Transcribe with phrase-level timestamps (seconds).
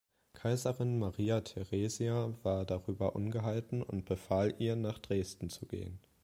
[0.33, 5.99] Kaiserin Maria Theresia war darüber ungehalten und befahl ihr, nach Dresden zu gehen.